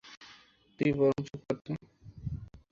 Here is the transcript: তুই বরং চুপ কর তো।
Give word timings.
তুই 0.79 0.91
বরং 0.93 1.19
চুপ 1.27 1.41
কর 1.45 1.57
তো। 1.65 1.71